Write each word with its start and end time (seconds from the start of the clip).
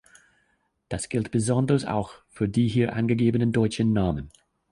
Das 0.89 1.09
gilt 1.09 1.29
besonders 1.29 1.85
auch 1.85 2.13
für 2.27 2.49
die 2.49 2.67
hier 2.67 2.95
angegebenen 2.95 3.51
deutschen 3.51 3.93
Namen. 3.93 4.31